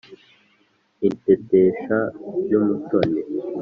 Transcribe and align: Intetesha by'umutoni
Intetesha 1.07 1.97
by'umutoni 2.43 3.21